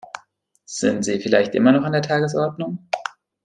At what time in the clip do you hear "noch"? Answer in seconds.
1.73-1.83